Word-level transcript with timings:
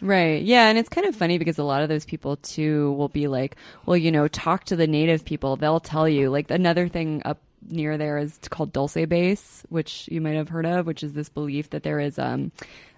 Right. 0.00 0.42
Yeah. 0.42 0.68
And 0.68 0.78
it's 0.78 0.88
kind 0.88 1.06
of 1.06 1.16
funny 1.16 1.38
because 1.38 1.58
a 1.58 1.64
lot 1.64 1.82
of 1.82 1.88
those 1.88 2.04
people 2.04 2.36
too 2.36 2.92
will 2.92 3.08
be 3.08 3.26
like, 3.26 3.56
well, 3.84 3.96
you 3.96 4.12
know, 4.12 4.28
talk 4.28 4.64
to 4.64 4.76
the 4.76 4.86
native 4.86 5.24
people. 5.24 5.56
They'll 5.56 5.80
tell 5.80 6.08
you. 6.08 6.30
Like 6.30 6.50
another 6.50 6.88
thing 6.88 7.22
up 7.24 7.38
near 7.68 7.98
there 7.98 8.18
is 8.18 8.38
called 8.50 8.72
Dulce 8.72 9.06
Base, 9.08 9.64
which 9.68 10.08
you 10.10 10.20
might 10.20 10.36
have 10.36 10.48
heard 10.48 10.66
of, 10.66 10.86
which 10.86 11.02
is 11.02 11.14
this 11.14 11.28
belief 11.28 11.70
that 11.70 11.82
there 11.82 11.98
is 11.98 12.18
um 12.18 12.52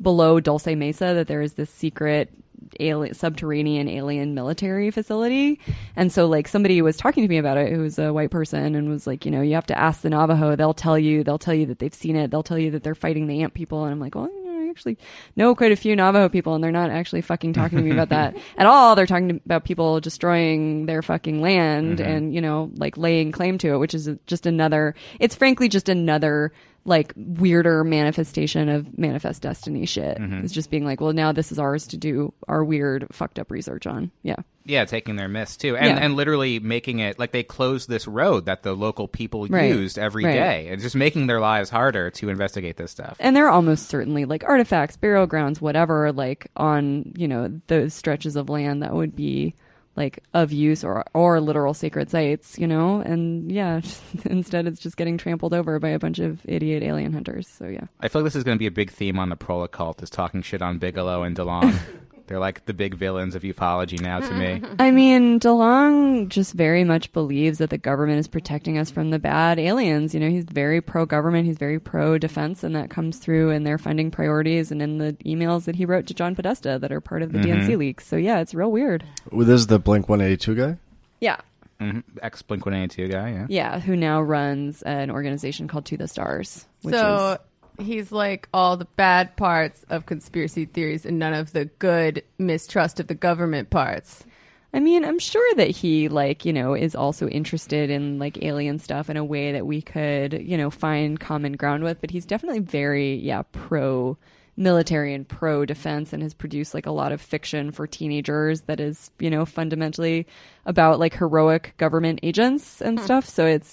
below 0.00 0.40
Dulce 0.40 0.66
Mesa 0.66 1.14
that 1.14 1.26
there 1.26 1.42
is 1.42 1.54
this 1.54 1.70
secret 1.70 2.32
alien 2.80 3.14
subterranean 3.14 3.88
alien 3.88 4.34
military 4.34 4.90
facility. 4.90 5.58
And 5.96 6.12
so 6.12 6.26
like 6.26 6.46
somebody 6.46 6.80
was 6.80 6.96
talking 6.96 7.24
to 7.24 7.28
me 7.28 7.38
about 7.38 7.58
it 7.58 7.72
who 7.72 7.80
was 7.80 7.98
a 7.98 8.12
white 8.12 8.30
person 8.30 8.74
and 8.76 8.88
was 8.88 9.06
like, 9.06 9.24
you 9.24 9.30
know, 9.30 9.42
you 9.42 9.54
have 9.54 9.66
to 9.66 9.78
ask 9.78 10.02
the 10.02 10.10
Navajo, 10.10 10.54
they'll 10.56 10.74
tell 10.74 10.98
you, 10.98 11.24
they'll 11.24 11.38
tell 11.38 11.54
you 11.54 11.66
that 11.66 11.80
they've 11.80 11.94
seen 11.94 12.16
it, 12.16 12.30
they'll 12.30 12.42
tell 12.44 12.58
you 12.58 12.70
that 12.70 12.84
they're 12.84 12.94
fighting 12.94 13.26
the 13.26 13.42
ant 13.42 13.54
people 13.54 13.84
and 13.84 13.92
I'm 13.92 14.00
like, 14.00 14.14
well, 14.14 14.30
actually 14.74 14.98
know 15.36 15.54
quite 15.54 15.72
a 15.72 15.76
few 15.76 15.94
Navajo 15.94 16.28
people 16.28 16.54
and 16.54 16.64
they're 16.64 16.72
not 16.72 16.90
actually 16.90 17.20
fucking 17.20 17.52
talking 17.52 17.78
to 17.78 17.84
me 17.84 17.92
about 17.92 18.08
that 18.08 18.36
at 18.58 18.66
all. 18.66 18.96
They're 18.96 19.06
talking 19.06 19.40
about 19.44 19.64
people 19.64 20.00
destroying 20.00 20.86
their 20.86 21.00
fucking 21.00 21.40
land 21.40 21.98
mm-hmm. 21.98 22.10
and, 22.10 22.34
you 22.34 22.40
know, 22.40 22.70
like 22.74 22.96
laying 22.96 23.30
claim 23.30 23.56
to 23.58 23.74
it, 23.74 23.78
which 23.78 23.94
is 23.94 24.10
just 24.26 24.46
another, 24.46 24.94
it's 25.20 25.36
frankly 25.36 25.68
just 25.68 25.88
another 25.88 26.52
like 26.86 27.12
weirder 27.16 27.82
manifestation 27.84 28.68
of 28.68 28.98
manifest 28.98 29.40
destiny 29.42 29.86
shit. 29.86 30.18
Mm-hmm. 30.18 30.44
It's 30.44 30.52
just 30.52 30.70
being 30.70 30.84
like, 30.84 31.00
well, 31.00 31.12
now 31.14 31.32
this 31.32 31.50
is 31.50 31.58
ours 31.58 31.86
to 31.88 31.96
do 31.96 32.32
our 32.46 32.62
weird 32.62 33.06
fucked 33.10 33.38
up 33.38 33.50
research 33.50 33.86
on. 33.86 34.10
Yeah. 34.22 34.36
Yeah, 34.66 34.84
taking 34.86 35.16
their 35.16 35.28
myths 35.28 35.56
too, 35.58 35.76
and 35.76 35.98
Yeah. 35.98 36.04
and 36.04 36.14
literally 36.16 36.58
making 36.58 36.98
it 36.98 37.18
like 37.18 37.32
they 37.32 37.42
closed 37.42 37.88
this 37.88 38.06
road 38.06 38.46
that 38.46 38.62
the 38.62 38.74
local 38.74 39.08
people 39.08 39.46
Right. 39.46 39.70
used 39.74 39.98
every 39.98 40.22
day, 40.24 40.40
Right. 40.40 40.72
and 40.72 40.80
just 40.80 40.96
making 40.96 41.26
their 41.26 41.40
lives 41.40 41.68
harder 41.70 42.10
to 42.12 42.28
investigate 42.30 42.76
this 42.78 42.90
stuff. 42.90 43.16
and 43.20 43.34
there 43.36 43.46
are 43.46 43.50
almost 43.50 43.88
certainly 43.88 44.24
like 44.24 44.42
artifacts, 44.44 44.96
burial 44.96 45.26
grounds, 45.26 45.60
whatever, 45.60 46.12
like 46.12 46.46
on 46.56 47.12
you 47.16 47.28
know 47.28 47.50
those 47.66 47.92
stretches 47.94 48.36
of 48.36 48.48
land 48.48 48.82
that 48.82 48.94
would 48.94 49.14
be 49.16 49.54
like 49.96 50.22
of 50.32 50.52
use 50.52 50.84
or 50.84 51.04
or 51.14 51.40
literal 51.40 51.74
sacred 51.74 52.10
sites, 52.10 52.58
you 52.58 52.66
know. 52.66 53.00
And 53.00 53.50
yeah, 53.50 53.80
instead 54.24 54.66
it's 54.66 54.80
just 54.80 54.96
getting 54.96 55.18
trampled 55.18 55.54
over 55.54 55.78
by 55.78 55.90
a 55.90 55.98
bunch 55.98 56.18
of 56.18 56.40
idiot 56.44 56.82
alien 56.82 57.12
hunters. 57.12 57.48
So 57.48 57.66
yeah, 57.66 57.86
I 58.00 58.08
feel 58.08 58.22
like 58.22 58.26
this 58.26 58.36
is 58.36 58.44
going 58.44 58.56
to 58.56 58.60
be 58.60 58.66
a 58.66 58.72
big 58.72 58.90
theme 58.90 59.18
on 59.18 59.28
the 59.28 59.36
Proletkult 59.36 60.02
is 60.02 60.10
talking 60.10 60.42
shit 60.42 60.62
on 60.62 60.78
Bigelow 60.78 61.22
and 61.22 61.36
DeLonge. 61.36 61.78
They're 62.26 62.38
like 62.38 62.64
the 62.64 62.72
big 62.74 62.94
villains 62.94 63.34
of 63.34 63.42
ufology 63.42 64.00
now 64.00 64.20
to 64.20 64.32
me. 64.32 64.62
I 64.78 64.90
mean, 64.90 65.38
DeLonge 65.40 66.28
just 66.28 66.54
very 66.54 66.84
much 66.84 67.12
believes 67.12 67.58
that 67.58 67.70
the 67.70 67.78
government 67.78 68.18
is 68.18 68.28
protecting 68.28 68.78
us 68.78 68.90
from 68.90 69.10
the 69.10 69.18
bad 69.18 69.58
aliens. 69.58 70.14
You 70.14 70.20
know, 70.20 70.30
he's 70.30 70.44
very 70.44 70.80
pro 70.80 71.04
government, 71.06 71.46
he's 71.46 71.58
very 71.58 71.78
pro 71.78 72.16
defense, 72.18 72.64
and 72.64 72.74
that 72.76 72.88
comes 72.90 73.18
through 73.18 73.50
in 73.50 73.64
their 73.64 73.78
funding 73.78 74.10
priorities 74.10 74.70
and 74.72 74.80
in 74.80 74.98
the 74.98 75.12
emails 75.26 75.64
that 75.64 75.76
he 75.76 75.84
wrote 75.84 76.06
to 76.06 76.14
John 76.14 76.34
Podesta 76.34 76.78
that 76.80 76.90
are 76.92 77.00
part 77.00 77.22
of 77.22 77.32
the 77.32 77.38
DNC 77.38 77.76
leaks. 77.76 78.06
So 78.06 78.16
yeah, 78.16 78.40
it's 78.40 78.54
real 78.54 78.70
weird. 78.72 79.04
Well, 79.30 79.46
this 79.46 79.60
is 79.60 79.66
the 79.66 79.78
Blink 79.78 80.08
182 80.08 80.54
guy? 80.54 80.78
Yeah. 81.20 81.36
hmm 81.80 82.00
Ex 82.22 82.42
Blink 82.42 82.64
One 82.66 82.74
Eighty 82.74 83.06
Two 83.06 83.08
guy, 83.08 83.30
yeah. 83.30 83.46
Yeah, 83.48 83.80
who 83.80 83.96
now 83.96 84.20
runs 84.20 84.82
an 84.82 85.10
organization 85.10 85.68
called 85.68 85.86
To 85.86 85.96
the 85.96 86.06
Stars. 86.08 86.66
Which 86.82 86.94
so 86.94 87.32
is, 87.32 87.38
he's 87.78 88.12
like 88.12 88.48
all 88.52 88.76
the 88.76 88.84
bad 88.96 89.36
parts 89.36 89.84
of 89.88 90.06
conspiracy 90.06 90.64
theories 90.64 91.04
and 91.04 91.18
none 91.18 91.34
of 91.34 91.52
the 91.52 91.66
good 91.66 92.22
mistrust 92.38 93.00
of 93.00 93.06
the 93.06 93.14
government 93.14 93.70
parts. 93.70 94.24
I 94.72 94.80
mean, 94.80 95.04
I'm 95.04 95.20
sure 95.20 95.54
that 95.54 95.70
he, 95.70 96.08
like, 96.08 96.44
you 96.44 96.52
know, 96.52 96.74
is 96.74 96.96
also 96.96 97.28
interested 97.28 97.90
in, 97.90 98.18
like, 98.18 98.42
alien 98.42 98.80
stuff 98.80 99.08
in 99.08 99.16
a 99.16 99.24
way 99.24 99.52
that 99.52 99.64
we 99.64 99.80
could, 99.80 100.32
you 100.32 100.56
know, 100.56 100.68
find 100.68 101.20
common 101.20 101.52
ground 101.52 101.84
with. 101.84 102.00
But 102.00 102.10
he's 102.10 102.26
definitely 102.26 102.58
very, 102.58 103.14
yeah, 103.14 103.42
pro 103.52 104.18
military 104.56 105.14
and 105.14 105.28
pro 105.28 105.64
defense 105.64 106.12
and 106.12 106.24
has 106.24 106.34
produced, 106.34 106.74
like, 106.74 106.86
a 106.86 106.90
lot 106.90 107.12
of 107.12 107.20
fiction 107.20 107.70
for 107.70 107.86
teenagers 107.86 108.62
that 108.62 108.80
is, 108.80 109.12
you 109.20 109.30
know, 109.30 109.46
fundamentally 109.46 110.26
about, 110.66 110.98
like, 110.98 111.14
heroic 111.14 111.74
government 111.76 112.18
agents 112.24 112.82
and 112.82 112.98
hmm. 112.98 113.04
stuff. 113.04 113.28
So 113.28 113.46
it's, 113.46 113.72